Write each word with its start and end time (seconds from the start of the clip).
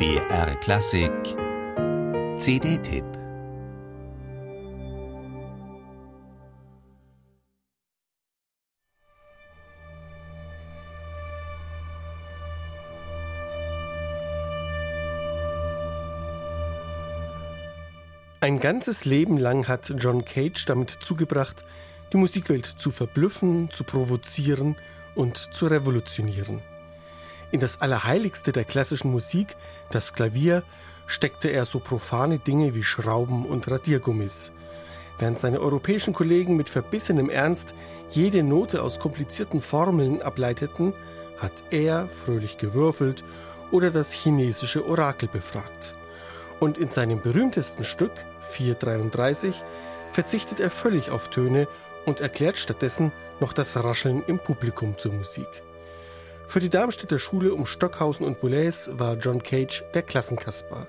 BR 0.00 0.56
Klassik 0.60 1.12
CD-Tipp 2.38 3.04
Ein 18.40 18.58
ganzes 18.58 19.04
Leben 19.04 19.36
lang 19.36 19.68
hat 19.68 19.92
John 19.98 20.24
Cage 20.24 20.64
damit 20.64 20.88
zugebracht, 20.88 21.66
die 22.14 22.16
Musikwelt 22.16 22.64
zu 22.64 22.90
verblüffen, 22.90 23.70
zu 23.70 23.84
provozieren 23.84 24.76
und 25.14 25.36
zu 25.36 25.66
revolutionieren. 25.66 26.62
In 27.52 27.60
das 27.60 27.80
Allerheiligste 27.80 28.52
der 28.52 28.64
klassischen 28.64 29.10
Musik, 29.10 29.56
das 29.90 30.12
Klavier, 30.12 30.62
steckte 31.06 31.48
er 31.48 31.66
so 31.66 31.80
profane 31.80 32.38
Dinge 32.38 32.74
wie 32.74 32.84
Schrauben 32.84 33.44
und 33.44 33.68
Radiergummis. 33.68 34.52
Während 35.18 35.38
seine 35.38 35.60
europäischen 35.60 36.14
Kollegen 36.14 36.56
mit 36.56 36.70
verbissenem 36.70 37.28
Ernst 37.28 37.74
jede 38.10 38.42
Note 38.42 38.82
aus 38.82 39.00
komplizierten 39.00 39.60
Formeln 39.60 40.22
ableiteten, 40.22 40.94
hat 41.38 41.64
er 41.70 42.08
fröhlich 42.08 42.56
gewürfelt 42.56 43.24
oder 43.72 43.90
das 43.90 44.12
chinesische 44.12 44.86
Orakel 44.86 45.28
befragt. 45.28 45.94
Und 46.60 46.78
in 46.78 46.90
seinem 46.90 47.20
berühmtesten 47.20 47.84
Stück, 47.84 48.12
433, 48.50 49.54
verzichtet 50.12 50.60
er 50.60 50.70
völlig 50.70 51.10
auf 51.10 51.30
Töne 51.30 51.66
und 52.06 52.20
erklärt 52.20 52.58
stattdessen 52.58 53.12
noch 53.40 53.52
das 53.52 53.76
Rascheln 53.76 54.22
im 54.26 54.38
Publikum 54.38 54.96
zur 54.98 55.12
Musik. 55.12 55.48
Für 56.50 56.58
die 56.58 56.68
Darmstädter 56.68 57.20
Schule 57.20 57.54
um 57.54 57.64
Stockhausen 57.64 58.26
und 58.26 58.40
Boulez 58.40 58.90
war 58.94 59.14
John 59.14 59.40
Cage 59.40 59.84
der 59.94 60.02
Klassenkasper. 60.02 60.88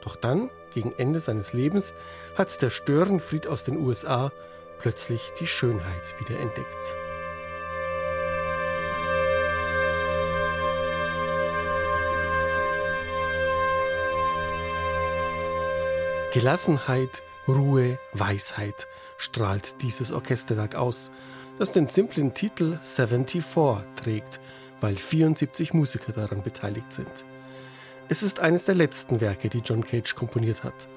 Doch 0.00 0.14
dann, 0.14 0.48
gegen 0.74 0.92
Ende 0.96 1.20
seines 1.20 1.52
Lebens, 1.52 1.92
hat 2.36 2.62
der 2.62 2.70
Störenfried 2.70 3.48
aus 3.48 3.64
den 3.64 3.78
USA 3.78 4.30
plötzlich 4.78 5.32
die 5.40 5.48
Schönheit 5.48 6.20
wieder 6.20 6.38
entdeckt. 6.38 6.96
Gelassenheit, 16.32 17.24
Ruhe, 17.48 17.98
Weisheit 18.12 18.86
strahlt 19.16 19.82
dieses 19.82 20.12
Orchesterwerk 20.12 20.76
aus, 20.76 21.10
das 21.58 21.72
den 21.72 21.88
simplen 21.88 22.32
Titel 22.32 22.78
74 22.82 23.44
trägt, 23.96 24.40
weil 24.80 24.94
74 24.94 25.74
Musiker 25.74 26.12
daran 26.12 26.42
beteiligt 26.42 26.92
sind. 26.92 27.24
Es 28.08 28.22
ist 28.22 28.40
eines 28.40 28.64
der 28.64 28.76
letzten 28.76 29.20
Werke, 29.20 29.48
die 29.48 29.58
John 29.58 29.84
Cage 29.84 30.14
komponiert 30.14 30.62
hat. 30.62 30.88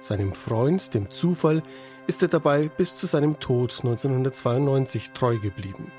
Seinem 0.00 0.34
Freund, 0.34 0.92
dem 0.94 1.10
Zufall, 1.10 1.62
ist 2.08 2.22
er 2.22 2.28
dabei 2.28 2.68
bis 2.68 2.96
zu 2.96 3.06
seinem 3.06 3.38
Tod 3.38 3.72
1992 3.78 5.12
treu 5.12 5.38
geblieben. 5.38 5.92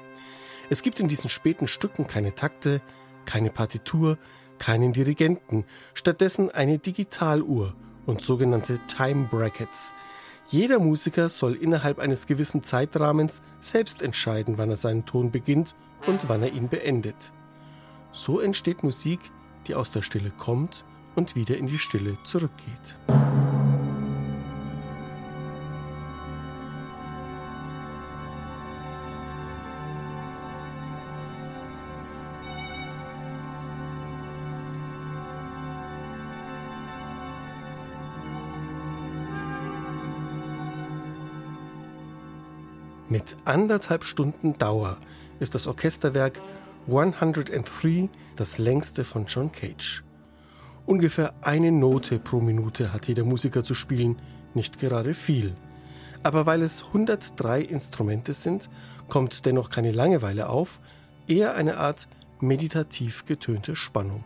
Es 0.70 0.82
gibt 0.82 1.00
in 1.00 1.08
diesen 1.08 1.30
späten 1.30 1.68
Stücken 1.68 2.08
keine 2.08 2.36
Takte, 2.36 2.82
keine 3.24 3.52
Partitur, 3.52 4.18
keinen 4.60 4.92
Dirigenten, 4.92 5.64
stattdessen 5.94 6.52
eine 6.52 6.80
Digitaluhr 6.80 7.74
und 8.06 8.22
sogenannte 8.22 8.80
Time 8.88 9.28
Brackets. 9.30 9.94
Jeder 10.50 10.80
Musiker 10.80 11.30
soll 11.30 11.56
innerhalb 11.56 12.00
eines 12.00 12.28
gewissen 12.28 12.64
Zeitrahmens 12.64 13.42
selbst 13.62 14.02
entscheiden, 14.02 14.58
wann 14.58 14.70
er 14.70 14.78
seinen 14.78 15.06
Ton 15.06 15.32
beginnt 15.32 15.76
und 16.06 16.28
wann 16.30 16.44
er 16.44 16.54
ihn 16.54 16.70
beendet. 16.70 17.32
So 18.12 18.40
entsteht 18.40 18.84
Musik, 18.84 19.20
die 19.68 19.76
aus 19.76 19.92
der 19.92 20.02
Stille 20.02 20.32
kommt 20.38 20.86
und 21.16 21.36
wieder 21.36 21.58
in 21.58 21.68
die 21.68 21.80
Stille 21.80 22.18
zurückgeht. 22.24 22.96
Mit 43.10 43.38
anderthalb 43.44 44.06
Stunden 44.06 44.58
Dauer 44.58 44.98
ist 45.40 45.56
das 45.56 45.68
Orchesterwerk 45.68 46.40
103 46.88 48.10
das 48.38 48.58
längste 48.58 49.04
von 49.04 49.26
John 49.26 49.52
Cage. 49.52 50.04
Ungefähr 50.86 51.34
eine 51.42 51.72
Note 51.72 52.20
pro 52.20 52.40
Minute 52.40 52.94
hat 52.94 53.08
jeder 53.08 53.26
Musiker 53.26 53.64
zu 53.64 53.74
spielen, 53.76 54.18
nicht 54.54 54.80
gerade 54.80 55.14
viel. 55.14 55.54
Aber 56.24 56.46
weil 56.46 56.62
es 56.62 56.84
103 56.86 57.62
Instrumente 57.62 58.34
sind, 58.34 58.70
kommt 59.10 59.46
dennoch 59.46 59.70
keine 59.70 59.92
Langeweile 59.92 60.48
auf, 60.48 60.80
eher 61.28 61.56
eine 61.56 61.78
Art 61.78 62.08
meditativ 62.40 63.26
getönte 63.26 63.76
Spannung. 63.76 64.24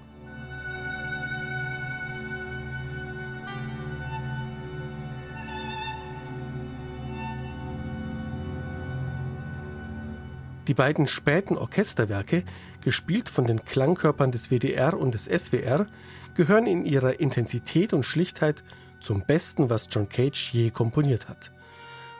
Die 10.67 10.73
beiden 10.73 11.07
späten 11.07 11.57
Orchesterwerke, 11.57 12.43
gespielt 12.83 13.29
von 13.29 13.45
den 13.45 13.63
Klangkörpern 13.63 14.31
des 14.31 14.51
WDR 14.51 14.99
und 14.99 15.13
des 15.13 15.25
SWR, 15.25 15.87
gehören 16.35 16.67
in 16.67 16.85
ihrer 16.85 17.19
Intensität 17.21 17.93
und 17.93 18.03
Schlichtheit 18.03 18.63
zum 18.99 19.25
Besten, 19.25 19.69
was 19.69 19.87
John 19.89 20.09
Cage 20.09 20.53
je 20.53 20.69
komponiert 20.71 21.29
hat. 21.29 21.51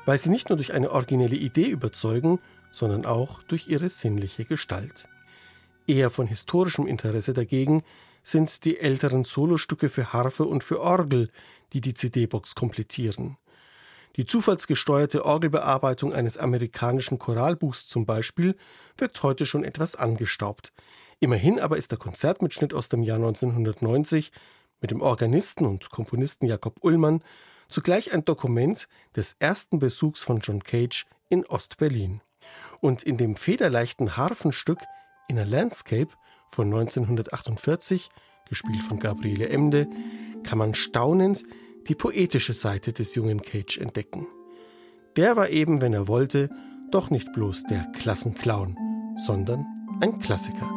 Weil 0.06 0.18
sie 0.18 0.30
nicht 0.30 0.48
nur 0.48 0.56
durch 0.56 0.74
eine 0.74 0.92
originelle 0.92 1.36
Idee 1.36 1.68
überzeugen, 1.68 2.40
sondern 2.72 3.06
auch 3.06 3.44
durch 3.44 3.68
ihre 3.68 3.90
sinnliche 3.90 4.46
Gestalt. 4.46 5.10
Eher 5.86 6.10
von 6.10 6.28
historischem 6.28 6.88
Interesse 6.88 7.34
dagegen 7.34 7.84
sind 8.24 8.64
die 8.66 8.80
älteren 8.80 9.26
Solostücke 9.26 9.90
für 9.90 10.14
Harfe 10.14 10.46
und 10.46 10.64
für 10.64 10.82
Orgel, 10.82 11.30
die 11.74 11.82
die 11.82 11.94
CD-Box 11.94 12.56
komplettieren. 12.56 13.38
Die 14.18 14.26
zufallsgesteuerte 14.26 15.26
Orgelbearbeitung 15.26 16.12
eines 16.12 16.40
amerikanischen 16.40 17.20
Choralbuchs 17.20 17.86
zum 17.86 18.08
Beispiel 18.08 18.56
wirkt 18.98 19.22
heute 19.22 19.46
schon 19.46 19.64
etwas 19.64 19.96
angestaubt. 19.96 20.74
Immerhin 21.20 21.60
aber 21.60 21.78
ist 21.78 21.92
der 21.92 22.00
Konzertmitschnitt 22.00 22.74
aus 22.74 22.90
dem 22.90 23.04
Jahr 23.04 23.18
1990 23.18 24.32
mit 24.82 24.90
dem 24.90 25.02
Organisten 25.02 25.66
und 25.66 25.92
Komponisten 25.92 26.48
Jakob 26.48 26.84
Ullmann 26.84 27.22
zugleich 27.70 28.12
ein 28.12 28.26
Dokument 28.26 28.88
des 29.16 29.36
ersten 29.38 29.78
Besuchs 29.78 30.24
von 30.24 30.40
John 30.40 30.64
Cage 30.64 31.06
in 31.30 31.46
Ostberlin. 31.46 32.22
Und 32.82 33.04
in 33.04 33.18
dem 33.18 33.36
federleichten 33.36 34.18
Harfenstück 34.18 34.80
In 35.28 35.38
a 35.38 35.44
Landscape 35.44 36.10
von 36.48 36.68
1948, 36.68 38.10
gespielt 38.50 38.82
von 38.82 38.98
Gabriele 38.98 39.50
Emde, 39.50 39.88
kann 40.44 40.58
man 40.58 40.74
staunend 40.74 41.44
die 41.88 41.96
poetische 41.96 42.54
Seite 42.54 42.94
des 42.94 43.16
jungen 43.16 43.42
Cage 43.42 43.78
entdecken. 43.78 44.28
Der 45.16 45.36
war 45.36 45.50
eben, 45.50 45.82
wenn 45.82 45.94
er 45.94 46.08
wollte, 46.08 46.50
doch 46.92 47.10
nicht 47.10 47.32
bloß 47.34 47.64
der 47.64 47.86
Klassenclown, 47.98 48.76
sondern 49.26 49.66
ein 50.02 50.20
Klassiker. 50.20 50.70